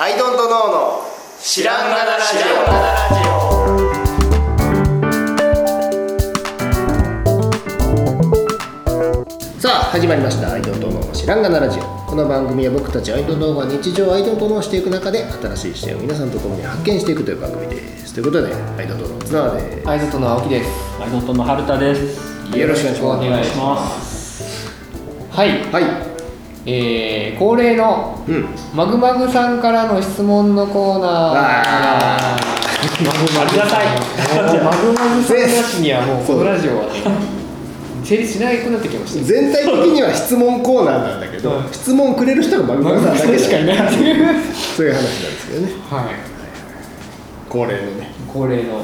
[0.00, 1.02] アイドントノーの
[1.40, 2.36] 知らんがなラジ
[9.56, 9.60] オ。
[9.60, 10.52] さあ始まりました。
[10.52, 11.82] アイドントノーの知らんがなラジオ。
[12.06, 18.14] この番組は僕たちアイドントノーが日常アイドントノーしていく中で新しい視点を皆さんと共に発見していくという番組です。
[18.14, 19.88] ということでアイドントノーの綱川です。
[19.88, 20.70] アイドトの青木です。
[21.02, 22.56] アイドントの春田です。
[22.56, 23.26] よろしくお願いします。
[23.26, 24.68] お願いします。
[25.32, 26.07] はい、はい
[26.70, 31.10] えー、恒例のうんマグマグさんからの質問のコーナー。
[31.10, 32.38] ああ
[33.50, 33.86] りがたい。
[33.88, 37.02] もうマグマグさんなしにはもうこのラジオはね、
[38.04, 39.24] 成立しなくなってきました。
[39.24, 44.26] 全体的には質問コーナーなんだけど、質問くれる人がマグマグさんだけしかいないっていう。
[44.76, 46.14] そういう話なんですけどねはい。
[47.48, 48.82] 恒例のね恒例の。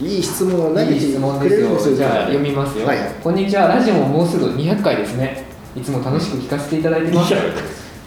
[0.00, 1.96] いい質問を投げていですよ。
[1.96, 3.66] じゃあ読みますよ、はいこんにちは。
[3.66, 5.47] ラジオももうすぐ200回ですね。
[5.78, 7.34] いつも楽しく聞かせていただいてます。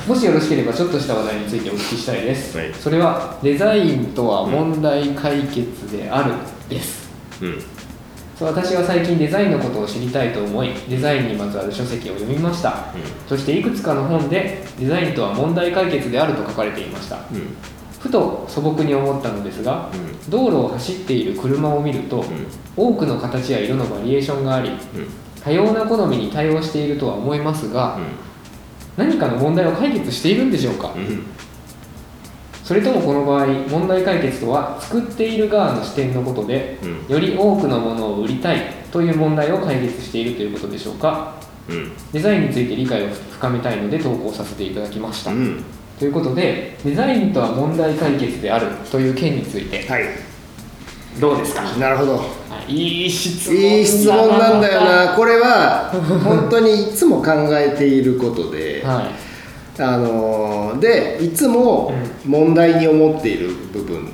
[0.08, 2.58] もしよろしければちょっとした話題についてお聞きしたいです。
[2.58, 2.74] はい。
[2.74, 6.34] それはデザインとは問題解決である
[6.68, 7.10] です。
[7.42, 7.64] うん。
[8.42, 12.88] 私は最近デザインのことを知りたいと思いデザインにまつわる書籍を読みました、
[13.30, 17.18] そしていくつかの本でデザインとは問題解決であると書かれていました。
[17.32, 17.56] うん。
[18.00, 19.92] ふと素朴に思ったのですが、
[20.28, 22.26] う道路を走っている車を見ると、
[22.76, 24.78] 多くの形や色のバリエーションがありうん
[25.44, 27.98] 多様な好みに対応しているとは思いますが、
[28.98, 31.24] 何かの問題を解決しているんでしょうか、うん。
[32.64, 37.14] それともこの場合問題解決とは作っている側の視点のことで、うん。
[37.14, 38.62] より多くのものを売りたい
[38.92, 41.36] という問題を解決しているということでしょうか？
[41.70, 41.92] うん。
[42.12, 45.64] デザインについて理解を深めたいので投稿させていただきました、うん。
[45.98, 49.88] ということでデザインとは問題解決であるという件について。
[49.88, 50.04] はい
[51.20, 51.62] どうですか？
[51.78, 52.22] なるほど。
[52.68, 55.14] いい質問いい質問なんだよな。
[55.18, 55.92] これは
[56.24, 59.82] 本当にいつも考えていることで、はい。
[59.82, 61.92] あのーでいつも
[62.26, 64.10] 問題に思っている部分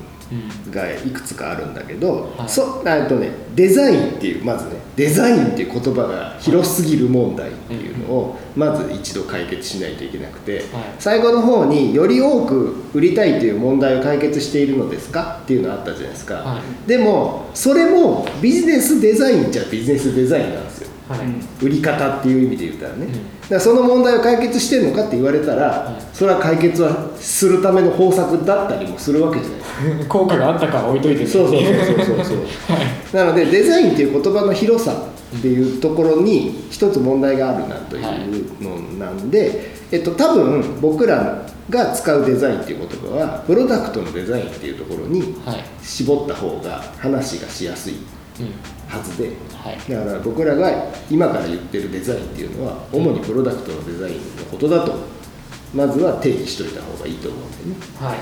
[0.70, 2.48] がいくつかあるんだけど、はい。
[2.48, 10.64] そあとねデザインっていうまずねデザインっていう言葉が広すぎる問題っていうのをまず一度解決しないといけなくて、
[10.98, 15.40] 最後の方により多く売りたいという問題を解決しているのですか？
[15.42, 23.08] っていうのあったじゃないですか、はでもそれもビジネスデザインじゃビジネスデザインなんですよはい、売り方っていう意味で言ったらね、ん。
[23.08, 29.58] だからその問題を解決してるのかって言われたら、いそれは解決はするための方策だったりもするわけじゃない。
[29.96, 31.26] ですか効果があったかは置いといてね。
[31.26, 33.16] そうそうそうそうそう。
[33.16, 34.92] なのでデザインっていう言葉の広さ
[35.38, 47.94] っていうところに一つ問題があるなというのなんで、えっと、多分僕らが使うデザインっていう言葉はプロダクトのデザインっていうところにはい、絞った方が話がしやすい。
[47.94, 48.17] うん
[48.88, 49.32] はずで。
[49.54, 49.78] はい。
[49.90, 50.70] だから僕らが
[51.10, 55.18] 今から言ってるデザインっていうのは主にプロダクトのデザインのことだと。
[55.74, 57.86] まずは定義しといた方がいいと思うんでね。
[58.00, 58.18] はい。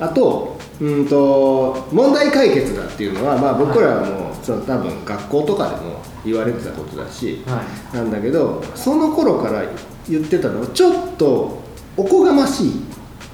[0.00, 7.96] あとうんと問題解決だっていうのは、まあ、僕らはもうその多分学校とかでも言われてたことだし、はい。
[7.96, 9.64] なんだけどその頃から
[10.08, 11.62] 言ってたのはちょっと
[11.96, 12.87] おこがましいはい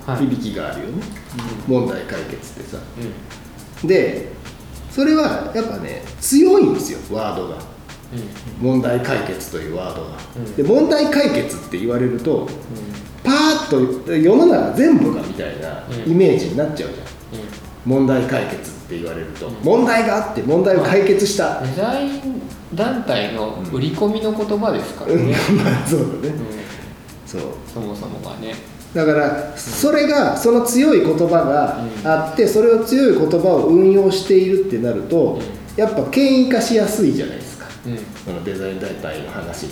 [0.07, 1.03] 響きがあるよね、
[1.67, 2.79] 問題解決ってさ。
[3.83, 3.89] うん。
[3.89, 4.29] で
[4.91, 7.57] それはやっぱね強いんですよワードが。
[7.57, 8.67] うん。
[8.67, 10.57] 問題解決というワードが、うん。
[10.57, 12.49] で問題解決って言われると
[13.25, 13.35] パー
[13.67, 16.13] ッと世の中全部がみたいなうん。
[16.13, 17.07] イメージになっちゃうじゃん、
[17.85, 22.43] 問題解決って言われると、問題があって問題を解決した、デザイン
[22.75, 25.27] 団体の売り込みの言葉ですからうん。
[25.29, 26.37] ね、 まあそうだね、うん。
[27.27, 27.41] そう。
[27.73, 28.55] そもそもがね
[28.95, 35.41] だからそれがその強い言葉があってそれを強い言葉を運用しているってなると
[35.77, 37.67] やっぱ権威化しやすいじゃないですか。
[37.87, 37.93] うん。
[37.93, 39.67] うんそのデザイン団体の話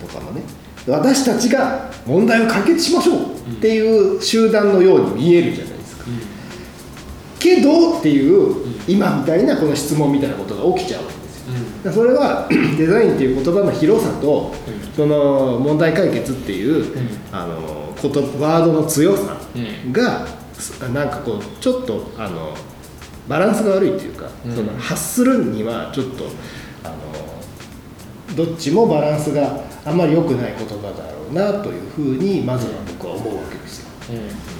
[0.00, 0.42] とかもね。
[0.86, 6.04] 私たちが問題を解決しましょうっていう集団のように見えるじゃないですか。
[7.38, 8.56] けどっていう
[8.88, 11.92] 今みたいなこの質問みたいなことが起きちゃうんですよ。
[11.92, 14.92] それは デザインっていう言葉の広さとうん。
[14.96, 17.08] その問題解決っていううん。
[17.30, 19.92] あのことワードの強さうん。
[19.92, 20.26] が
[20.92, 22.54] なんかこうちょっとあの
[23.28, 24.54] バランスが悪いっていうか、うん。
[24.54, 26.24] その発するにはちょっと
[26.84, 26.96] あの
[28.36, 33.88] どっちもバランスがあんまり良くない言葉だろうなというふうにまずは僕は思うわけですよ。
[34.08, 34.57] どうですか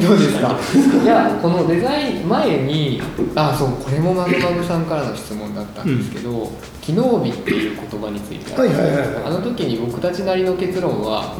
[0.00, 0.58] どうですか？
[1.02, 3.00] いやこのデザイン前に
[3.34, 6.50] あそうこれもマグマグさんからの質問だったんですけど
[6.82, 9.08] 「機能美」っていう言葉についてはいはいはいはい。
[9.26, 11.34] あの時に僕たちなりの結論は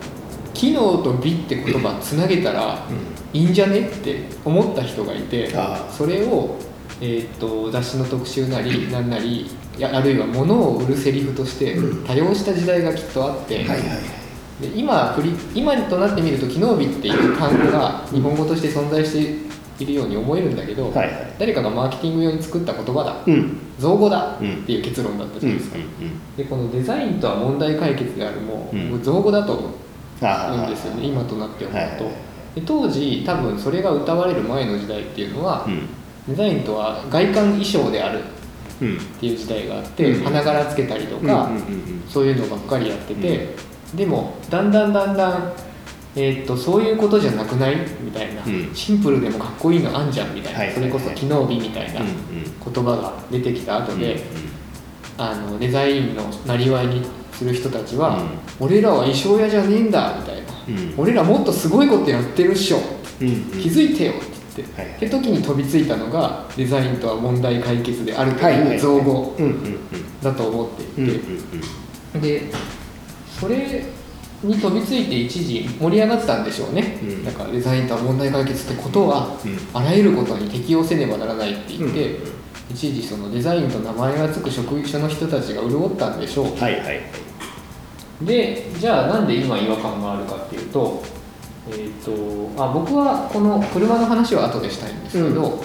[0.54, 2.78] 「機能と美」って言葉つなげたら
[3.32, 5.54] いいんじゃねって思った人がいて
[5.96, 6.56] それを
[7.00, 9.42] えー、と雑誌の特集なりなんなり
[9.76, 13.88] いやあるいは物を売るセリフとして多用した時代がきっとあって、はいはいはい
[14.60, 19.48] で今振り今となってみると「機能美」っていう単語が日本語として存在して
[19.84, 21.32] いるように思えるんだけど、はいはい。
[21.38, 23.58] 誰かがマーケティング用に作った言葉だ、うん。
[23.78, 24.52] 造語だうん。
[24.54, 25.76] っていう結論だったじゃないですか、
[26.36, 29.68] でこのデザインとは問題解決であるも、う造語だと思
[30.20, 35.86] あうんですよね今となって思うと、はいはいで当時多分それが歌われる前の時代っていうのは、うん。
[36.28, 38.20] デザインとは外観衣装である
[38.80, 40.24] うんっていう時代があって、うん。
[40.24, 41.48] 花柄つけたりとか、
[42.08, 43.54] そういうのばっかりやってて、
[43.94, 45.52] でもだんだんだんだん、
[46.14, 47.76] えーっとそういうことじゃなくない？
[48.00, 48.70] みたいな、うん。
[48.74, 52.08] シンプルでもかっこいいのあんじゃんみたいな、はいそれこそ機能美みたいなうん
[52.72, 54.20] 言葉が出てきた後で、うん
[55.20, 57.02] あのデザインのなりわいに
[57.32, 58.22] する人たちは、
[58.60, 60.94] 俺らは衣装屋じゃねえんだみたいな、うん。
[60.96, 62.78] 俺らもっとすごいことやってるっしょ
[63.20, 63.34] うんうん。
[63.60, 64.22] 気づいてよって
[64.58, 64.96] 言って、はいはい。
[64.96, 70.20] って時に飛びついたのがデザインとは問題解決であるとはいう造語うんうんうん。
[70.22, 72.52] だと思ってうんいて、で
[73.40, 73.84] それ
[74.42, 77.24] に飛びついて一時盛り上がってたんでしょうね、うん。
[77.24, 79.58] だからデザインとは問題解決ってことは、うん。
[79.74, 82.38] あらゆることに適用せねばならないって言って、うん
[82.70, 86.56] 一時そのデザインと名前が付く職所の人たちが潤ったんでしょう。
[86.56, 87.00] はいはい。
[88.22, 91.02] でじゃあなんで今違和感があるかっていうと,、
[91.70, 95.60] えー、とあ僕はこの車の話は後でしたいんですけど、う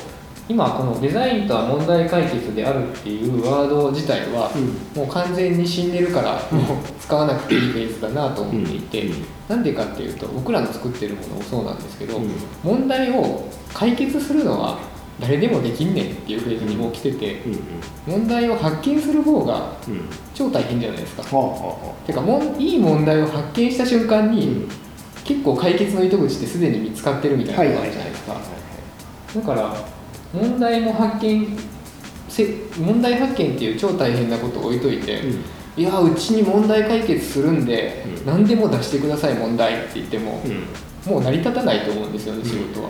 [0.49, 4.51] 今このデザインとは問題解決であるっていうワード自体は、
[4.93, 9.25] もう完全に死んでるからもう使わなくていいフェーズだなと思っていて、うん。
[9.47, 12.29] なんでかっていうと僕らの作ってるものもそうなんですけど、うん。
[12.61, 14.79] 問題を解決するのは
[15.19, 17.41] 誰でもできんねんっていうフェーズにもう来てて、
[18.05, 20.01] 問題を発見する方がうん。
[20.33, 21.23] 超大変じゃないですか。
[22.05, 24.69] てかもんいい問題を発見した瞬間に、うん。
[25.23, 28.35] 結構解決の糸口ってすでに見つかってるみたいなのがあるじゃないですか、
[29.35, 29.73] だから
[30.33, 31.47] 問題も発見
[32.27, 32.47] せ
[32.77, 35.43] 問題発見っていう超大変なことを置いといて、うん。
[35.75, 38.25] いやうちに問題解決するんで、うん。
[38.25, 41.11] 何でも出してください問題って言っても、うん。
[41.11, 42.89] もう成り立たないと思うんですよね仕事は、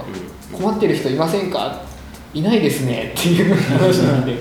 [0.52, 0.58] うん。
[0.58, 1.82] 困ってる人いませんか？
[2.34, 4.36] いないですねっていう話なんで、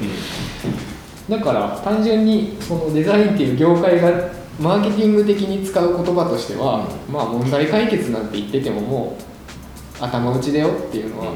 [1.28, 9.18] だから単純にそのデザインっていう業界がマーケティング的に使う言葉としては、まあ問題解決なんて言っててもも
[10.00, 11.34] う頭打ちだよっていうのは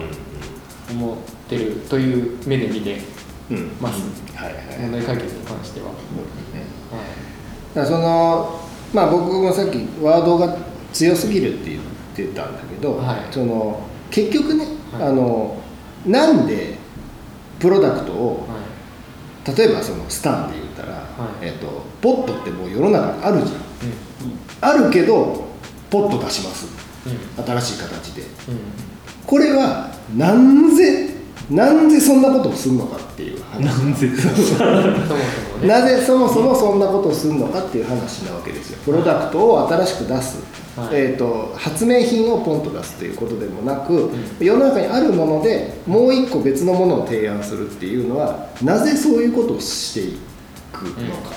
[0.91, 2.99] 思ってるという目で見て
[3.81, 4.03] ます、
[4.35, 8.61] はいはい問題解決に関しては、だからその
[8.93, 10.57] まあ僕もさっきワードが
[10.93, 11.83] 強すぎるって言っ
[12.15, 13.27] てたんだけど、はい。
[13.31, 15.03] その結局ね、はい。
[15.05, 15.57] あの
[16.05, 16.77] なんで
[17.59, 18.57] プロダクトをは
[19.55, 19.57] い。
[19.57, 21.01] 例えばそのスタンで言ったら、は
[21.43, 21.47] い。
[21.47, 23.61] えっとポットってもう世の中にあるじゃん。
[23.61, 23.63] う
[24.61, 25.47] あるけど
[25.89, 26.67] ポット出します。
[26.67, 27.45] んうん。
[27.45, 28.23] 新しい形で。
[28.23, 28.29] うん。
[29.27, 31.16] これはなんぜ
[31.51, 38.79] なんでそんなことをするのかっていう話なんでそもそもねなぜそもそもそんなことをするのかっていう話なわけですよ。
[38.85, 40.43] プロダクトを新しく出す、
[40.77, 40.89] はい。
[40.93, 44.11] えー、と発明品をポンと出すということでもなく、
[44.41, 50.19] 世の中にあるものでもう一個別のものを提案するっていうのはなぜそういうことをしてい
[50.73, 51.31] くのか、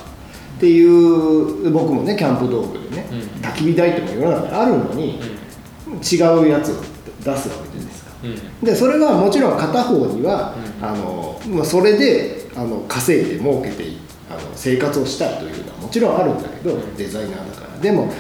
[0.58, 3.20] っていう僕もねキャンプ道具でね、うん。
[3.48, 5.22] 焚き火台っても世の中にあるのに、
[6.02, 6.82] 違うやつを
[7.24, 7.88] 出すわけです。
[7.88, 7.88] か。
[8.24, 8.31] うん。
[8.31, 10.86] うんでそれはもちろん片方には、うん。
[10.86, 13.98] あのまあ、それであの稼いで儲けてい
[14.30, 16.95] あの生活をしたいというのはもちろんあるんだけど、うん。
[16.95, 17.80] デザイナーだから。
[17.80, 18.12] でも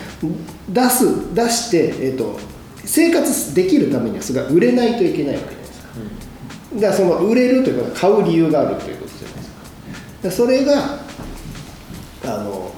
[0.69, 2.39] 出す出して、えっと
[2.85, 5.89] 生活できるためにはそれが売れないといけないわけじゃないですか。
[6.75, 9.55] だからその売れるということは買う理由があるということじゃないですか
[10.23, 10.99] でそれが
[12.25, 12.71] あの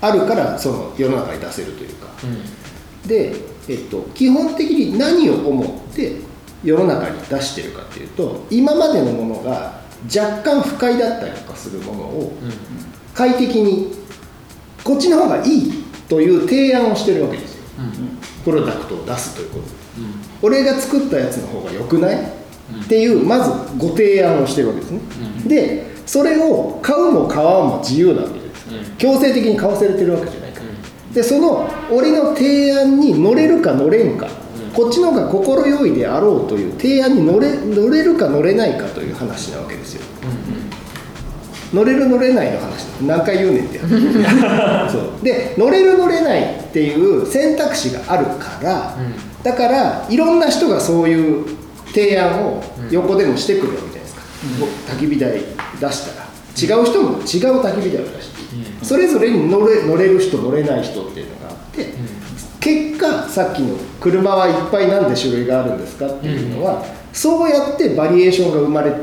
[0.00, 2.08] あるからその世の中に出せるというか。
[2.24, 3.08] うん。
[3.08, 3.34] で、
[3.68, 6.16] えっと、基本的に何を思って
[6.62, 12.32] 世の中に出してるかっていうと今までのものが若干不快だったりとかするものを
[13.14, 13.92] 快適に
[14.84, 17.64] こっちの方がいいという提案をしてるわけですよ。
[17.78, 19.72] うんプロダクトを出すということで。
[19.98, 25.00] うん俺が作ったやつの方が良くない、うんっていうまずご提案をしてるわけですね、
[25.46, 28.66] でそれを買うも買わんも自由なわけです。
[28.96, 30.66] 強制的に買わせれてるわけじゃないから。
[31.14, 34.28] でその俺の提案に乗れるか乗れんか、
[34.74, 40.02] こっちの方が心よいであろうという提案に乗れ乗れるか乗れないかという話なわけですよ。
[41.72, 42.84] 乗れる乗れないの話。
[43.06, 45.24] 何回言うねんって話 そう。
[45.24, 49.42] で乗れる乗れないっていう選択肢があるから、うん。
[49.42, 51.44] だからいろんな人がそういう
[51.92, 54.22] 提案を横でもしてくるわけじゃないですか、
[54.94, 56.30] 焚き火台出したら。
[56.78, 57.20] 違う人も違う
[57.60, 58.40] 焚き火台を出して。
[58.80, 58.86] うん。
[58.86, 61.94] それぞれに乗れ乗れる人乗れない人っていうのがあって、
[62.60, 68.94] 結果さっきの車はいっぱいなんで種類があるんですかっていうのは、そうやってバリエーションが生まれっ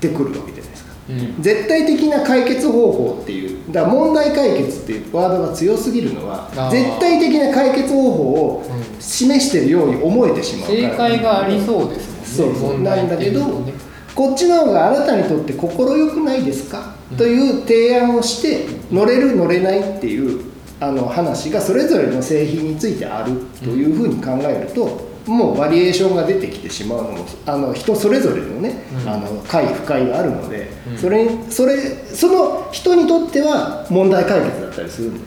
[0.00, 1.42] てくるわけじゃないですかうん。
[1.42, 9.00] 絶対的な解決方法っていうだから問題解決っていうワードが強すぎるのは絶対的な解決方法をうん。
[9.00, 10.80] 示してるように思えてしまうから。
[10.90, 12.24] 正解がありそうですもんね。
[12.24, 12.72] そうそう。
[12.74, 13.72] 問題っていうのもね。
[14.14, 20.51] こっちの方があなたにとって心よくないですか、という提案をして乗れる乗れないっていう
[20.82, 29.08] あの話がそれぞれの製品についてあるというふうに考えると、もうバリエーションが出てきてしまうのもあの人それぞれのね、うん。
[29.08, 30.98] あの快不快があるので、うん。
[30.98, 35.22] それそれその人にとっては問題解決だったりするのよ。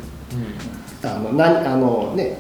[1.04, 2.38] あのなあのね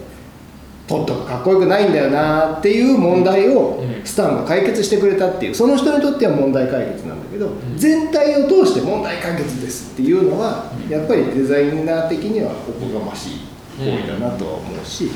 [0.88, 3.96] ポットがかっこよくないんだよなっていう問題をうん。
[4.06, 7.52] スタンが解決してくれたっていうその人にとっては問題解決なんだけど、ん。
[7.76, 13.40] 全体を通して問題解決ですっていうのはやっぱりデザイナー的にはおこがましい
[13.80, 15.10] 行為だなとは思うし、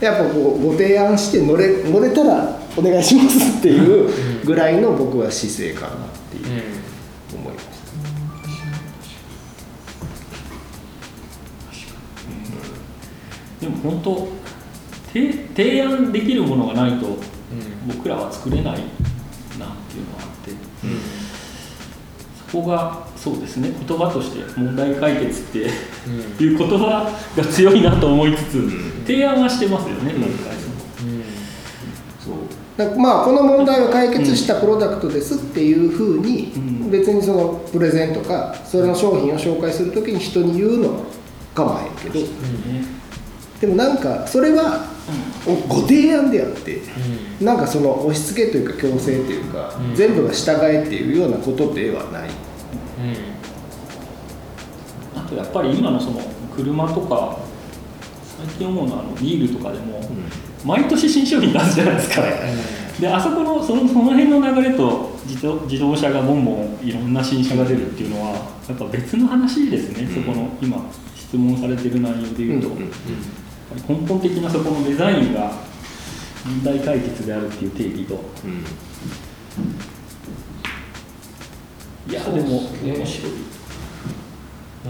[0.00, 5.96] やっぱこうご提案して乗れ乗れたらお願いしますっていうぐらいの僕は姿勢かなっ
[6.30, 6.44] ていう
[7.34, 7.66] 思いまし
[13.60, 13.60] た。
[13.60, 14.41] でも本当
[15.12, 17.16] 提提案できるものがないとうん。
[17.96, 20.52] 僕らは作れないなっていうのがあって、
[22.50, 23.72] そこがそうですね。
[23.86, 25.68] 言葉として問題解決って
[26.06, 26.46] うん。
[26.46, 29.02] いう言葉が強いなと思いつつ、ん。
[29.06, 30.20] 提案はしてますよね、うん。
[32.78, 36.90] 毎まあこの問題を解決したプロダクトですっていうふうに、うん。
[36.90, 41.04] 別にそのプレゼンとかそれの商品を紹介するときに人に言うのは
[41.54, 42.18] 構わへんけど。
[42.18, 42.26] ね。
[43.60, 44.91] でもなんかそれは
[45.46, 46.76] おご提案であって
[47.40, 47.46] うん。
[47.46, 49.94] なんかその押し付けというか強制というか、うん。
[49.94, 52.30] 全部が従えっていうようなことではない、
[55.14, 56.20] あとやっぱり今のその
[56.54, 57.38] 車とか
[58.38, 60.00] 最近思うのはあのビールとかでも、
[60.64, 62.22] 毎年新商品出すじゃないですか、
[63.00, 68.30] であそこのそのその辺の流れと自動自動車がボンボンいろんな新車が出るっていうのは
[68.68, 70.78] やっぱ別の話ですね、うんそこの今
[71.16, 73.41] 質問されてる内容でいうと、うんうんやっぱり
[73.88, 75.52] 根本的なそこのデザインが
[76.44, 78.20] 問題解決であるっていう定義と。
[82.08, 83.32] いやそうでも面白い
[84.84, 84.88] う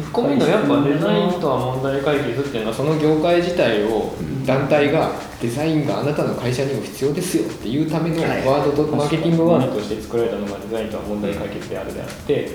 [0.00, 4.14] ん、1個目のやっぱデザインとは問題解決っていうのはその業界自体を
[4.46, 12.52] 団体がデザインがあなたの会社にも必要ですよっていうためのワードとマーケティングワードとして作られたのがデザインとは問題解決であるであって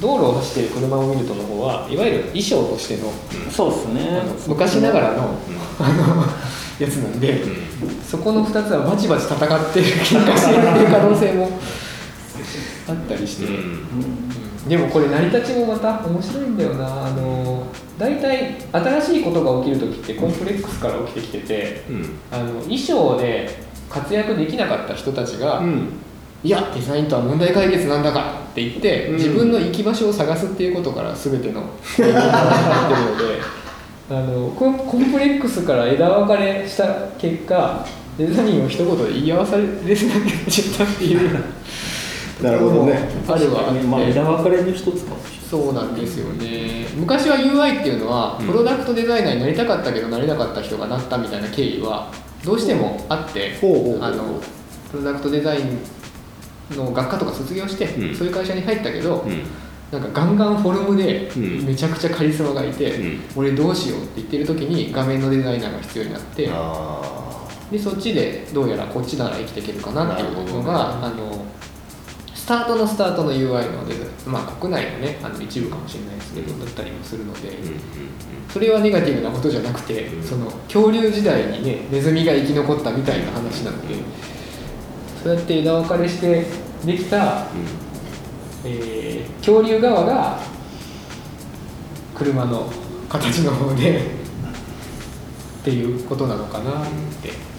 [0.00, 3.12] 道路を走っている車を見るとの方はいわゆる衣装としての、
[3.50, 5.36] そうですね昔ながらの
[5.78, 6.24] あの
[6.78, 7.20] やつなん。
[7.20, 7.42] で
[8.08, 11.50] そこの2つはバチバチ戦って喧嘩してるっていう可能性も
[12.88, 14.27] あったりして。
[14.68, 17.06] でもこれ成り立ちもまた面白いんだよな。
[17.06, 17.66] あの
[17.98, 21.82] 大体新しいことが起きる時ってコンプレックスから起きてきてて
[22.30, 23.48] あの衣装で
[23.88, 25.88] 活躍できなかった人たちが、うん。
[26.44, 29.16] いやデザインとは問題解決なんだからって言って、うん。
[29.16, 31.64] 自分の行き場所を探すっていうことから全てのっ
[31.96, 32.22] てるので
[34.10, 36.86] あのコンコンプレックスから枝分かれした
[37.18, 41.44] 結果デザインを一言で言い合わされるだけになっちゃったっていう
[42.42, 43.08] なるほどね。
[43.26, 45.18] あるはまあ枝分かれの一つかもしれない。
[45.50, 46.86] そうなんですよね。
[46.96, 48.46] 昔は UI っていうのは、うん。
[48.46, 52.12] プロダクトデザイナーになりたかったけどなれなかった人がなったみたいな経緯は
[52.44, 53.52] どうしてもあって
[54.00, 54.40] あの
[54.90, 58.14] プロダクトデザインの学科とか卒業して、うん。
[58.14, 59.42] そういう会社に入ったけど、うん。
[59.90, 61.64] なんかガンガンフォルムでうん。
[61.64, 63.20] めちゃくちゃカリスマがいて、うん。
[63.34, 67.18] 俺どうしようって言ってる時に画面のデザイナーが必要になってあ
[67.70, 71.47] でそっちでどうやらこっちなら生きていけるかなっていうのが、なあのス
[72.48, 77.78] タートのスタートの UI のデザインまあ国内のねあの一部かもしれないですけどだったりもするので、ーうんうん。
[78.48, 80.22] それはネガティブなことじゃなくて、うん。
[80.24, 83.96] その恐竜時代にねネズミが生き残ったみたいな話なので
[85.22, 86.46] そうやって枝分かれして
[86.86, 87.48] できた、
[88.64, 90.40] えー恐竜側が
[92.14, 92.72] 車の
[93.08, 96.84] 形の方でっていうことなのかなっ
[97.22, 97.57] て、うん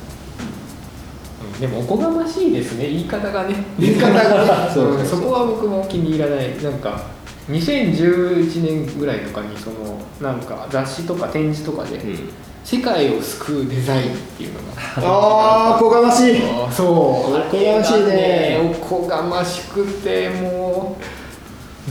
[1.59, 2.87] でもおこがましいですね。
[2.87, 3.55] 言い方がね。
[3.77, 4.71] 言い方がね。
[4.73, 6.61] そそこは僕も気に入らない。
[6.61, 7.01] なんか
[7.49, 12.09] 2011年ぐらいとかにそのなんか雑誌とか展示とかで、うん。
[12.09, 12.29] うん
[12.69, 14.81] 世界を救うデザインっていうのが。
[14.97, 16.41] ああおこがましい。
[16.71, 16.87] そう。
[16.87, 21.03] おこがましいねおこがましくてもう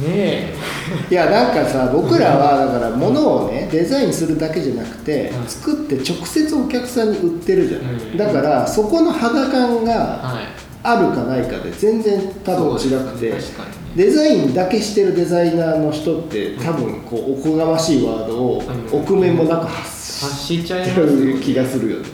[0.01, 0.55] ねえ。
[1.11, 10.45] いやなんかさ僕らはだから物をねデザインするだけじゃなくてうん作って直接お客さんに売ってるじゃない、うんだからそこの肌感がはい。
[10.81, 13.39] あるかないかで全然多分違くて、ね。
[13.97, 19.01] デザインだけしてるデザイナーの人って多分こうおこがましいワードをうん。
[19.01, 22.09] 臆面もなく発発しちゃいしますよねてる気がするよね。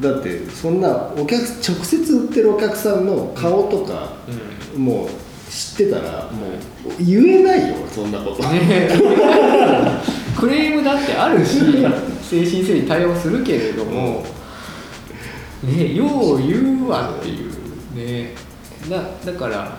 [0.00, 4.16] だってそんなお客直接売ってるお客さんの顔とか、
[4.76, 5.08] もう
[5.52, 8.88] 知ってたらもう言えないよそんなこと、ね。
[10.38, 11.60] クレームだってあるし
[12.32, 14.24] 誠心誠意対応するけれども、
[15.62, 17.50] ねよう言うわっていう。
[17.94, 18.34] ね。
[18.88, 19.78] だだから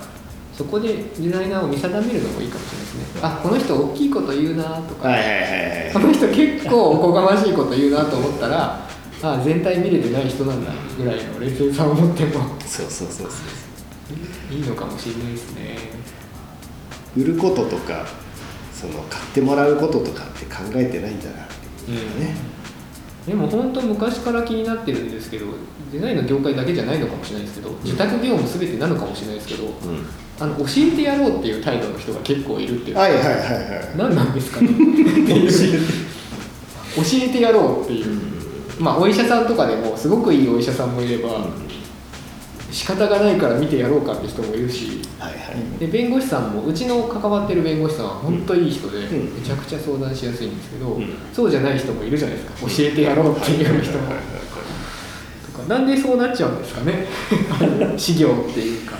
[0.56, 3.20] そこでデザイナーを見定めるのもいいかもしれないですね。
[3.24, 5.10] あこの人大きいこと言うなとか、
[5.92, 8.88] この人結構おこがましいこと言うなと思ったら
[9.24, 12.46] あ全体見れてない人なんだぐらいの冷静さを持っても。
[12.63, 13.30] そうそうそうそう
[14.51, 15.77] いいのかもしれないですね。
[17.15, 18.05] 売ることとか
[18.74, 21.48] その買ってもらうこととかって考えてないんだなっ
[21.86, 22.36] ていうかね、
[23.27, 25.46] でも本当昔から気になってるんですけど
[25.91, 29.70] デザインの業界だけじゃないのかもしれないですけど自宅業務全てなのかもしれないですけど、
[30.39, 32.98] あの教えてやろうっていう態度の人が結構いるっていう。
[32.98, 33.98] はいはいはいはい。
[33.98, 34.70] 何なんですかね。
[36.96, 38.05] 教えてやろうっていう、
[38.79, 41.48] まあお医者さんとかでもすごくいいお医者さんもいれば、
[42.74, 45.00] 仕方がないから見てやろうかって人もいるし。
[45.20, 45.80] はいはい。
[45.80, 49.36] で弁護士さんもうちの関わってる弁護士さんは本当いい人で、ん。
[49.36, 51.08] めちゃくちゃ相談しやすいんですけど、ん。
[51.32, 52.68] そうじゃない人もいるじゃないですか。
[52.68, 54.08] 教えてやろうっていう人も。
[55.53, 57.06] とかなんでそうなっちゃうんですかね。
[57.96, 58.98] 事業っていうか。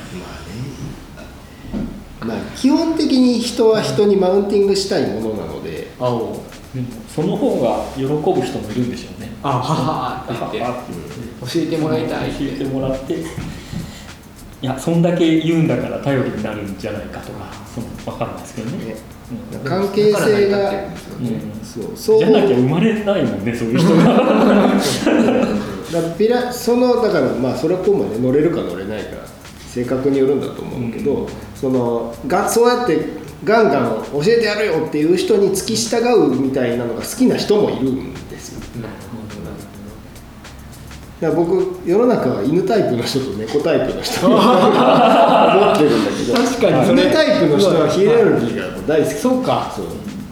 [2.22, 5.92] まあ基本的に人は人にマウンティングしたいものなので。
[6.00, 6.44] 青
[6.76, 9.32] でもその方が喜ぶ人もいるんでしょうね。
[9.42, 10.64] あははって言って。
[10.64, 10.84] あ
[11.42, 12.46] 教えてもらいたいって。
[12.46, 13.18] 教えてもらって
[14.64, 18.86] いやそんだけ言うんだから頼りになるんじゃないかとかその分かんないですけどね。
[18.86, 18.96] ね。
[19.54, 19.64] うん。
[19.66, 21.98] 関係性がだから成り立ってるん。
[21.98, 22.20] そう。
[22.20, 24.04] じゃなきゃ生まれないもんねそういう人が。
[25.92, 29.18] だピラそのだからまあそれこもね乗れるか乗れないか
[29.68, 31.28] 性格によるんだと思うけど、うん。
[31.56, 33.06] そのがそうやって
[33.44, 38.82] ガンガン教えてやるよっていう人に付き従うみたいなのが好きな人もいるんですよ。
[38.82, 38.94] なる
[41.24, 47.02] だから僕世の中は犬タイプの人と猫タイプの人 思ってるんだけど確かに。
[47.02, 49.14] 犬タイプの人はヒエラルキーが大好き。
[49.14, 49.72] そうか。
[49.74, 49.86] そう。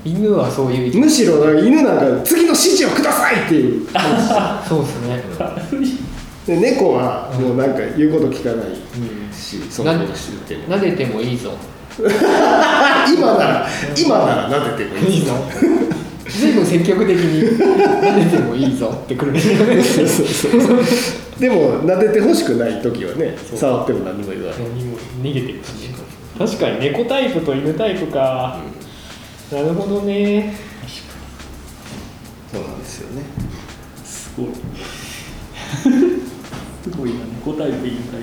[0.03, 0.99] 犬はそういう。
[0.99, 3.87] むしろ犬なんか次の指示をくださいっていう。
[4.67, 5.23] そうですね。
[6.45, 8.75] で猫はもうなんか言うこと聞かない
[9.33, 9.85] し、そん。
[9.85, 11.51] ななことしてる撫でてもいいぞ。
[12.01, 15.35] 今なら今なら撫でてもいいいいの
[16.39, 19.31] 随分積極的に撫でてもいいぞってくる。
[19.31, 20.81] んですよねそうそうそう。
[21.39, 24.59] でも撫でてほしくない時はね触っても何も言わない。
[24.59, 25.89] 何も逃げてるし。
[25.89, 25.95] ね
[26.37, 28.59] 確かに猫タイプと犬タイプか、
[29.51, 30.53] なるほどね。
[32.51, 33.23] そうなんですよね。
[34.03, 34.47] すごい。
[36.83, 38.21] すごいな猫タイプ犬タイ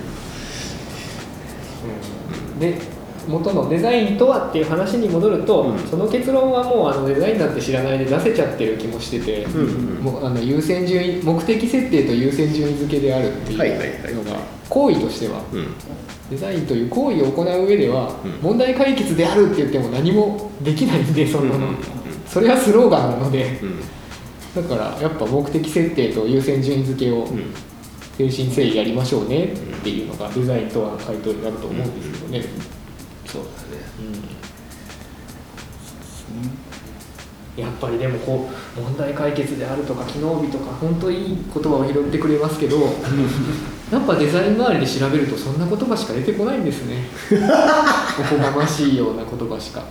[2.61, 2.98] で
[3.29, 5.79] 元のデザインとはっていう話に戻ると、うん。
[5.81, 14.38] その結論はもうあのデザインなんて知らないで出せちゃってる気もしてて、うんうんもうあの優先順位目的設定と優先順位付けであるっていうのが
[14.69, 15.75] 行為としてはうん。
[16.31, 18.31] デザインという行為を行う上では、うん。
[18.41, 21.83] 問題解決であるって言っても何もできないんでそんなの、うんうんうん。
[22.27, 23.61] それはスローガンなので。
[23.62, 23.81] うん。
[24.55, 27.55] だからやっぱ目的設定と優先順位付けをうん。
[28.19, 32.45] 誠心誠意やりましょうねっていうのがデザインとはの回答になると思うんですけどね、
[33.31, 34.49] そうだね。
[37.57, 42.77] やっぱりでもこう問題解決であるとか機能美とか本当いい言葉を拾ってくれますけど
[43.91, 47.09] やっぱデザイン周りで調べるとそんな言葉しか出てこないんですね。
[48.21, 49.83] おこがましいような言葉しか。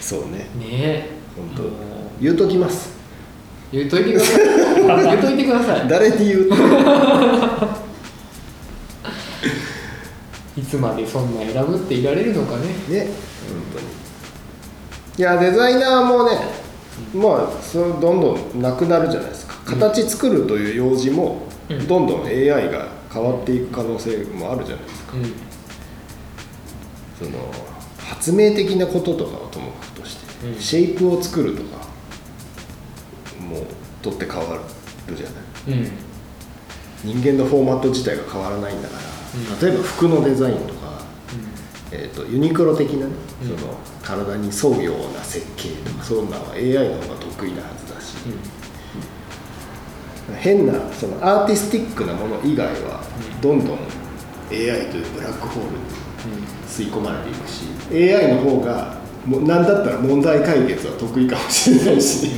[0.00, 0.48] そうね。
[0.58, 0.68] ね。
[0.70, 1.62] え本当。
[2.20, 2.90] 言うときます。
[3.72, 4.44] 言っといてください。
[5.04, 5.88] 言っといてください。
[5.88, 6.54] 誰に言うと？
[10.62, 12.66] いつまでそんな選ぶっていられるのかね。
[12.88, 13.06] ね。
[13.48, 13.86] 本当に
[15.18, 16.38] いやデザイナーもね
[17.14, 19.54] まあそのどんどんなくなるじゃないですか。
[19.64, 21.86] 形作るという用事もうん。
[21.86, 25.16] どんどん AI が変わっていく可能性もあるじゃないですか。
[25.16, 25.24] うん。
[27.18, 27.38] その
[27.98, 30.60] 発明的なこととかはともかくとして、うん。
[30.60, 31.86] シェイプを作るとか
[33.40, 33.66] もう
[34.00, 34.58] 取って変わ
[35.06, 35.32] るじゃな
[35.76, 35.78] い。
[35.78, 35.90] うん。
[37.04, 39.02] 人間のフォーマット自体が変わらないんだから、
[39.60, 41.02] 例えば服のデザインとか、
[41.90, 43.58] えー、とユニクロ的なね、うん。
[43.58, 46.30] その体に沿うような設計とかそん。
[46.30, 48.16] なのは AI の方が得意なはずだし、
[50.38, 53.02] 変なそのアーティスティックなもの以外は
[53.40, 53.78] どんどん
[54.50, 62.28] AI というブラックホールに吸い込まれていくし AI の方が何だったら問題解決は得意かもしれないし、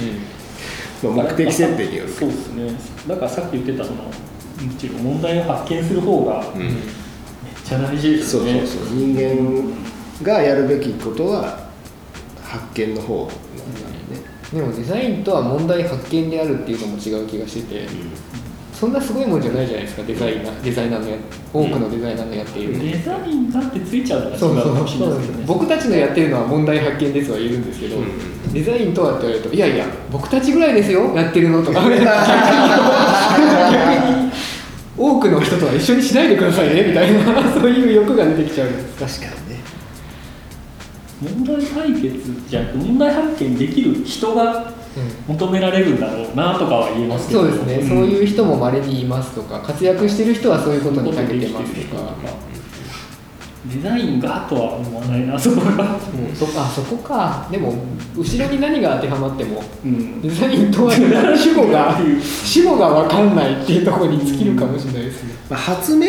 [1.03, 2.73] まあ目的設定によるそうですね。
[3.09, 4.11] だからさっき言ってたその
[4.63, 6.61] もちろん問題を発見する方がうん。
[6.63, 6.73] めっ
[7.65, 8.61] ちゃ大事ですそうよね。
[8.67, 9.73] そうそう人間
[10.23, 11.59] がやるべきことは
[12.43, 13.37] 発見の方なんだね、
[14.53, 17.89] でもデザインとは問題発見であるっていうのも違う気がしてて、
[18.73, 21.17] そんなすごいもんじゃないじゃないですかデザイナーデザイナーのや
[21.53, 24.75] 多くのデザイナーのやっている、デザインだってついちゃうのが違そううそう。
[24.75, 25.45] かもしれそうないですけどね。
[25.49, 27.97] 僕たちのやってるのは問題発見ですは言えるんですけど、
[28.53, 31.81] デザインとはって言われるといやいや僕たちぐらいですよやってるのとか。
[31.81, 32.05] 逆 に
[34.97, 39.21] 多くの人とは一緒にしないでくださいねみたいな そういう欲が出てきちゃうんです。
[39.21, 39.61] 確かにね。
[41.23, 44.73] 問題解決じゃなくて問題発見できる人が
[45.27, 47.41] 求められるんだろうなとかは言えますけど。
[47.41, 47.89] そうですね、ん。
[47.89, 52.15] そういう人も稀にいますとか活躍してる人はそういうことに長けてますとか
[53.67, 57.49] デザインがとは思わないなそこが、もうそあそこか。
[57.51, 57.75] でも
[58.15, 60.21] 後ろに何が当てはまってもうん。
[60.21, 61.99] デザインとは主語が
[62.45, 66.07] 主語が分かんないっていうところに尽きるかもしれないですね、まあ、発明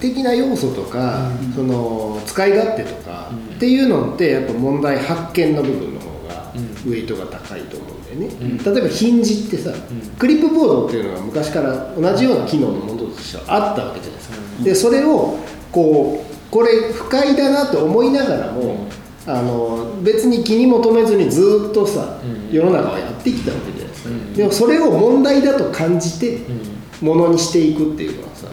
[0.00, 1.52] 的な要素とか、うん。
[1.52, 3.54] その使い勝手とか、うん。
[3.56, 6.90] っていうのってやっぱ問題発見の部分の方がうん。
[6.90, 8.74] ウェイトが高いと思うんだよね、うん。
[8.74, 9.74] 例えばヒンジってさ、ん。
[10.18, 14.64] クリップボードっていうのは昔から同じような機能のものとしてはあったわけじゃないですか、うん。
[14.64, 15.36] でそれを
[15.70, 18.86] こうこれ不快だなと思いながらも、
[19.26, 22.54] あの別に気に求めずにずっとさ、うん。
[22.54, 24.32] 世の中はやってきたわけじゃないですか、うん。
[24.34, 27.08] でもそれを問題だと感じてうん。
[27.08, 28.46] ものにしていくっていうのはさ、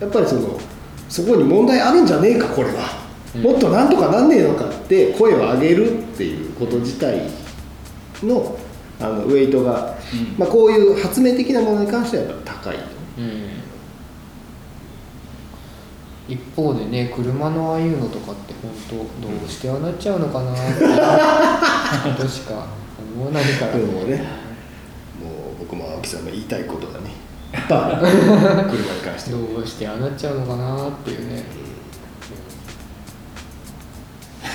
[0.00, 0.58] やっぱりその
[1.10, 3.04] そこに問題あるんじゃねえかこれは、
[3.36, 3.42] うん。
[3.42, 7.28] もっとなんとかなんねえのかって声を上げるっていうこと自体
[8.22, 8.56] の
[8.98, 10.38] あのウェイトが、うん。
[10.38, 12.76] まあ、こういう発明的なものに関してはやっぱ高い
[16.28, 20.62] 一方でね車のああいうのとかって本当どうしてああなっちゃうのかなって
[22.16, 22.66] ことしか
[23.14, 24.16] 思わないからでもね
[25.20, 27.10] もう僕も青木さんの言いたいことがね
[27.54, 29.38] 車に関しては。
[29.38, 31.44] どうしてああなっちゃうのかなっていうね。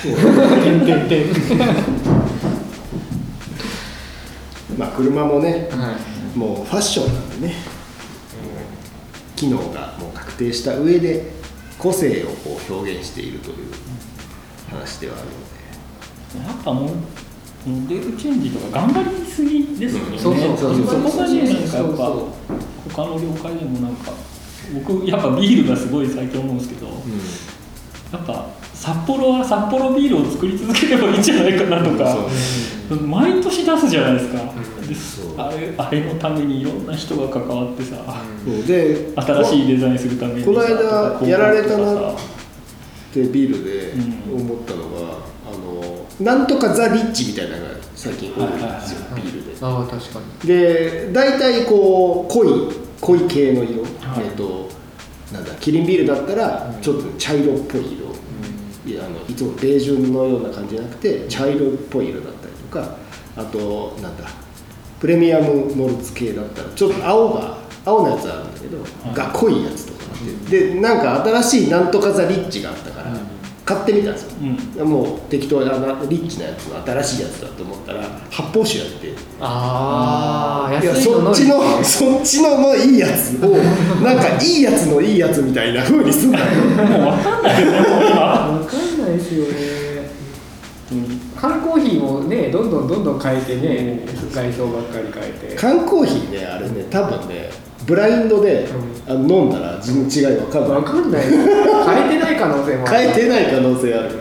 [0.02, 0.80] てん。
[0.86, 1.26] てんてん
[4.78, 5.96] まあ車もねは
[6.34, 6.38] い。
[6.38, 7.54] もうファッションなんでね。
[9.34, 11.39] 機能がもう確定した上で
[11.80, 13.56] 個性をこう表現しているという
[14.70, 15.60] 話ではあるので。
[16.46, 20.86] やっぱもうモデルチェンジとか頑張りすぎですよね、そうそうそうそう。
[20.86, 22.14] そこがねなんかやっぱ
[22.94, 24.12] 他の業界でもなんか
[24.72, 32.16] 僕やっぱビールがすごい最近思うんですけど、やっぱ札幌は札幌ビールを作り続ければいいんじゃないかなとか、
[33.04, 34.38] 毎年出すじゃないですか、
[35.36, 37.96] あれあれのためにいろんな人が関わってさ、
[38.66, 42.24] で新しいデザインするためにさこの間やられたな広告とかさ
[43.14, 43.92] でビールで
[44.32, 49.66] 思ったのが、あのなんとかザ・リッチみたいなのが最近多いんですよ、ビールで。
[49.66, 50.48] ああ確かに。
[50.48, 52.48] で大体こう濃い
[53.00, 53.88] 濃い系の色、は
[54.22, 54.26] い。
[54.26, 54.68] えっと
[55.32, 58.06] なんだキリンビールだったらちょっと茶色っぽい色、
[58.84, 62.96] いやあのいつもベージュのような感じじゃなくて茶色っぽい色だったりとか
[63.36, 64.24] あとなんだ
[65.00, 69.14] プレミアムモルツ系だったらちょっと青が青のやつあるんだけど、い。
[69.14, 73.16] が濃いやつとかあって、でなんか新しいなんとかザ・リッチがあったから、
[73.64, 74.30] 買ってみたんですよ、
[74.78, 74.88] うん。
[74.88, 75.72] もう適当な
[76.08, 79.14] リッチなやつの新しいやつだと思ったら発泡酒やって。
[79.40, 83.56] ああいやそっちの そっちののいいやつを
[84.04, 86.44] なんかいいやつのいいやつみたいな風にすんだよ。
[86.44, 87.70] もう分かんないよ。
[87.72, 90.10] ねもう今分かんないですよね。
[90.92, 95.56] うん缶コーヒーもねどんどんどんどん変えてね外装ばっかり変えて。
[95.56, 97.50] 缶コーヒーねあれね多分ね
[97.86, 98.68] ブラインドで、
[99.08, 100.80] あの飲んだら味の違い分かんない。
[100.82, 101.22] 分かんない。
[101.24, 102.98] 変えてない可能性もある。
[102.98, 104.18] 変えてない可能性ある。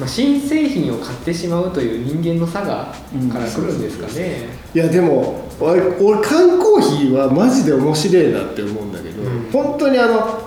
[0.00, 2.94] まあ、新製品を買ってしまうという人間の差が
[3.32, 9.50] から来るんですかね、いやでも俺俺缶コーヒーはマジで面白いなって思うんだけど、うん。
[9.50, 10.42] 本当にあの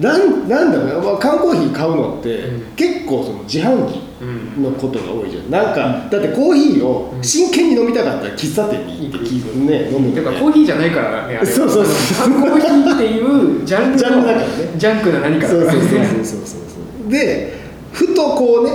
[0.00, 2.76] なんなんだろうな、まあ、缶コーヒー買うのって、うん。
[2.76, 5.50] 結構その自販機うんのことが多いじゃん。
[5.50, 9.32] なんか、だってコーヒーを真剣に飲みたかったら喫茶店に行ってき
[9.66, 14.54] ね飲むてかよねコーヒーじゃないからねそうそうそう缶コーヒーっていうジャンルのジャンルだからね。
[14.76, 15.48] ジャンクな何か。
[15.48, 17.10] そうそうそうそうそうそう。
[17.10, 17.58] で
[17.92, 18.72] ふとこうね、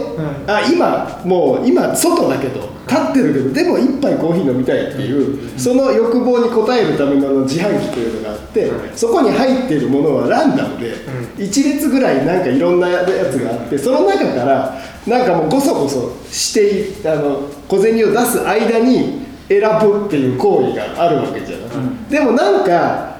[0.48, 10.94] あ今もう今外だけど立ってるけどでも一杯コーヒー飲みたいっていう、その欲望に応えるための自販機というのがあって、はいそこに入っているものはランダムで、
[11.38, 14.78] 一列ぐらいなんかいろんなやつがあってその中から
[15.08, 22.08] なんかもうごそごそしてあの小銭を出す間に選ぶっていう行為があるわけじゃない、ん。
[22.08, 23.14] でもなんか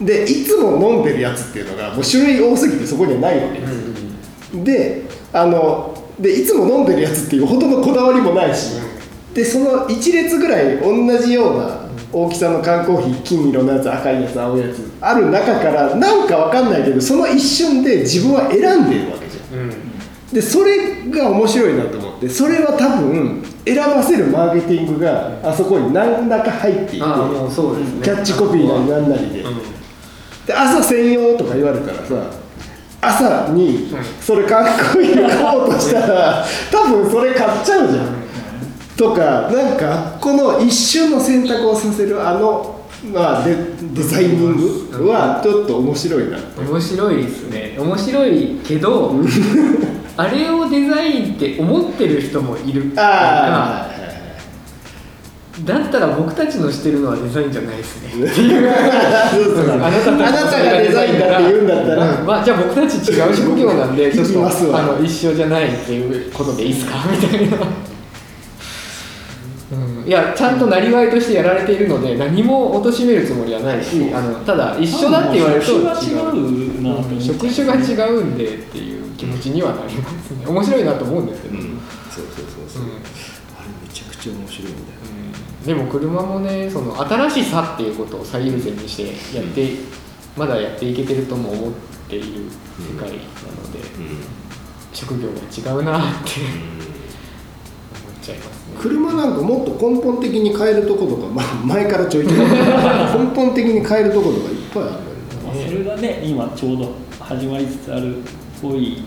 [0.00, 3.72] でいつも飲んでるやつっていうのがもう種類多すぎてそこにはないわけです。
[4.56, 8.80] よ、であのでいつも飲んでるやつっていうほどのこだわりもないし、
[9.34, 19.60] でその1列ぐらい同じような大きさの缶コーヒー金色のやつ赤いやつ青いやつある中からなんかわかんないけどその一瞬で自分は選んでるわけじゃん。
[19.60, 19.95] うん
[20.32, 28.02] でそれが面白いなと思ってそれは多分選ばせるマーケティングがあそこに何らか入っていてああそうですね。
[28.02, 29.56] キャッチコピーなりなんなりで,、うん。
[30.46, 32.30] で朝専用とか言われたらさ
[33.00, 33.88] 朝に
[34.20, 38.26] それかっこいいの買おうとしたら多分それ買っちゃうじゃん。
[38.96, 42.80] とかなんかこの一瞬の選択をさせるあの、
[43.12, 43.54] まあ、デ
[43.92, 44.56] デザイニン
[44.90, 47.76] グはちょっと面白いな面白いですね。
[47.78, 49.14] 面白いけど
[50.18, 53.96] あれをデザインって思ってる人もいるからあ
[55.64, 58.10] だったら僕たちのしてるのはデザインじゃないですね。
[58.20, 60.30] あなたが
[60.82, 62.26] デザインだって言うんだったら、うん。
[62.26, 64.46] まあ、じゃあ僕たち違う職業なんで ちょっと
[64.78, 66.96] あの一緒じゃないっていうことでいいですか？
[67.10, 67.56] みたいな、
[69.72, 75.80] うん、いやちゃんとなりわいとしてやられているので何も貶めるつもりはないしあのただ一緒だって言われると違う。
[75.88, 77.24] 職種が違うなと思って。
[77.24, 80.46] 職種が違うんでっていう気持ちにはなりますね。
[80.46, 82.88] 面白いなと思うんですけど、うん、そうそうそうそう、うん。
[82.90, 83.00] あれ
[83.82, 85.06] めちゃくちゃ面白いんだよ
[85.66, 89.72] でも車もねその新しさっていうことを最優先にしてやって、
[90.36, 91.72] まだやっていけてるとも思っ
[92.08, 92.44] ている
[92.78, 93.80] 世界なので、
[94.92, 96.60] 職業が違うなって思
[98.16, 98.76] っちゃいますね。
[98.78, 102.46] 車なんかもっと根本的に変えるとことか、まあ、前からちょいちょい 根
[103.34, 104.92] 本的に変えるとことかいっぱいある
[105.44, 108.20] まあそれがね今ちょうど始まりつつあるっ
[108.60, 109.02] ぽい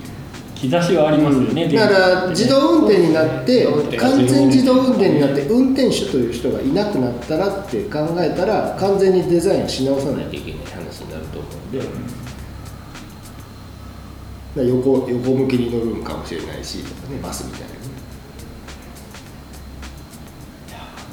[0.56, 3.66] 兆しはありますよね、だから自動運転になって
[3.98, 11.92] 完全自動運転になって運転手という人がいなくなったらって考えたら完全にデザインをし直さないといけない話になると思うんで、だか
[14.58, 17.80] ら横横向きに乗るんかもしれないしとかねバスみたいなね。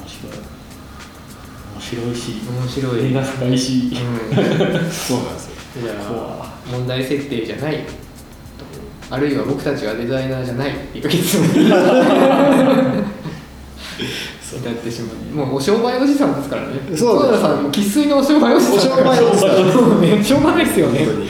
[0.01, 0.33] 面白い。
[1.73, 3.03] 面白いし面白い。
[3.03, 4.33] 目が深いし、うん。
[4.91, 5.55] そうなんですよ。
[5.83, 7.85] じゃ怖あ問題設定じゃない
[9.09, 10.71] あるいは僕たちはデザイナーじゃない。
[10.71, 11.09] っていう。
[11.09, 11.53] 結論に
[14.57, 15.47] 至ってしまう。
[15.47, 16.79] もうお商売おじさんですからね。
[16.95, 19.71] そう田さんも生粋のお商売おじさんお商売おじさん。
[19.71, 21.05] そうねしょうがないですよね。
[21.05, 21.29] 本当に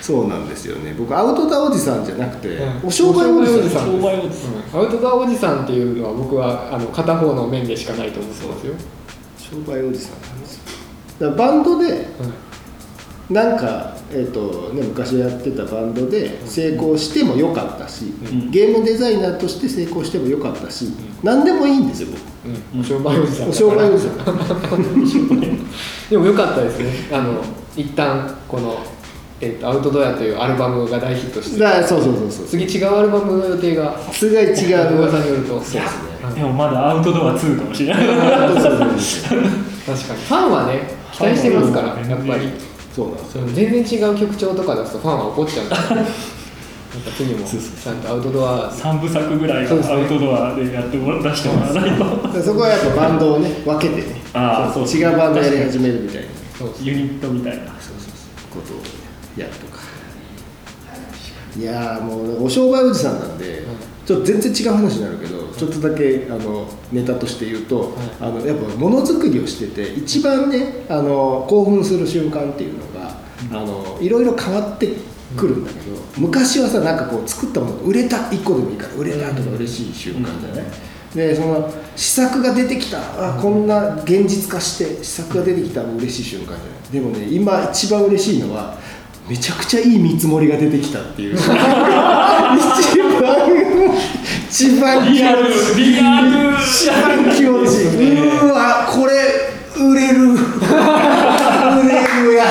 [0.00, 0.94] そうなんですよね。
[0.96, 2.86] 僕アウトドアおじさんじゃなくて、うん。
[2.86, 8.74] お商売おじさんうんアウトドアおじさんっていうのは僕はあの片方の面でしかないと思ってますよ、
[9.36, 10.60] 商売おじさんなんです
[11.18, 12.06] バンドで
[13.30, 18.50] なんか、えーとね、昔やってたバンドで成功してもよかったし、ん。
[18.50, 20.86] ゲームデザイナーとして成功してもよかったし、
[21.24, 22.08] 何でもいいんですよ
[22.74, 22.80] うん。
[22.80, 23.46] お商売おじさん。
[23.46, 24.16] 僕お商売おじさん。
[26.10, 26.92] でも良かったですね。
[27.12, 27.42] あの
[27.76, 28.78] 一旦この、
[29.40, 31.58] えっとアウトドアというアルバムが大ヒットして。
[31.58, 32.46] だそうそうそうそう。
[32.46, 33.98] 次違うアルバムの予定が。
[34.12, 35.80] すごい違う噂によるとそうですね。
[36.36, 38.06] でもまだアウトドア2かもしれない。
[38.06, 39.00] 確かに。
[40.28, 43.34] ファンはね期待してますからやっぱりそうなんです。
[43.36, 46.10] よその全然違う曲調とか出すとファンは怒っちゃうんでなんか
[47.14, 48.72] 次もちゃんとアウトドア。
[48.72, 51.86] 3部作ぐらいはアウトドアでやってもら出してもらわな。
[51.86, 51.90] い
[52.22, 54.84] とでそこはやっぱバンドをね分けてねああそう。
[54.84, 56.28] 違うバンドやり始めるみたいな。
[56.58, 57.64] そうユニットみたいな。
[58.56, 58.80] ことを
[59.36, 59.82] やるとか。
[61.58, 63.66] いやーもうお商売おじさんなんで、
[64.06, 73.18] ちょっと全然違う話になるけどちょっとだけあのネタとして言うと、あのやっぱものづくりをしてて一番ねあの興奮する瞬間っていうのが、
[73.50, 74.92] あのいろいろ変わって
[75.36, 80.64] くるんだけど、昔はさなんかこう作ったものが売れた1個でもいいから売れたとか嬉しい瞬間じゃない、
[81.14, 86.66] でその試作が出てきたあこんな現実化して試作が出てきた嬉しい瞬間じゃない。
[86.92, 88.78] でもね今一番嬉しいのは
[89.28, 91.36] めちゃくちゃいい見積もりが出てきたっていう。
[92.56, 93.05] 一番
[94.48, 95.16] 一番気持
[95.74, 95.98] ちいい。
[95.98, 99.12] 一番気持ちいいうーわこれ
[99.76, 100.32] 売れる。
[100.32, 102.44] 売れるや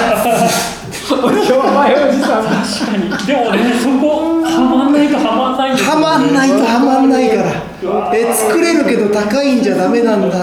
[1.08, 1.14] お
[1.46, 8.12] 商売おじさん確かにでもねそこハマんないとハマんないはまんないとはまんないから。
[8.14, 10.38] え作れるけど高いんじゃダメなんだ。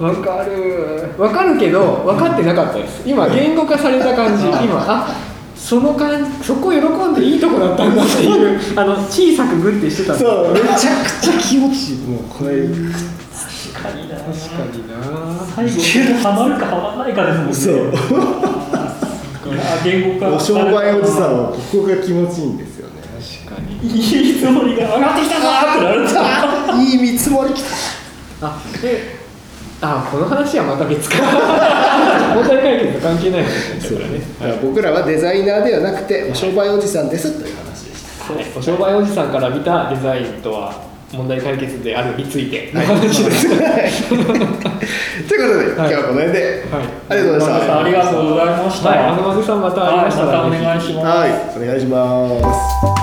[0.00, 1.14] わかる。
[1.18, 3.02] わかるけど分かってなかったです。
[3.06, 4.44] 今言語化された感じ。
[4.46, 5.08] 今 あ
[5.68, 8.58] その感じそこ喜んでいいとこだったんだっていう。
[8.74, 10.54] あの小さくグッてしてたそう。
[10.54, 10.76] めちゃく
[11.20, 11.98] ちゃ気持ちいい。
[12.06, 12.66] もうこれ。
[12.66, 12.72] 確
[13.82, 14.16] かにな。
[14.16, 14.96] 確かにな。
[15.54, 15.76] 最後
[16.22, 17.52] ハマるかハマらないかですもんね。
[17.52, 19.52] そう。
[19.52, 23.02] いや言語化お商売おじさんはここが気持ちいいんですよね。
[23.44, 23.76] 確かに。
[23.84, 27.68] いいつもりが上がってきたぞーってなるんでいい見積もりきた。
[28.40, 29.17] あで
[29.80, 31.16] あこの話はまた別か。
[32.34, 38.34] 問題解決と関係ない話だからねだから僕らはデザイナーではなくてお商売おじさんですという話でした。
[38.34, 46.84] はいお商売おじさんから見たデザインとは問題解決であるについての話です、 ということで、今日はこの辺で、はい。
[47.08, 47.80] ありがとうございました。
[47.80, 51.06] ありがとうございました、はい、あのまずさんまたありましたら、はいまたお願いします。
[51.06, 52.97] はい、お願いします。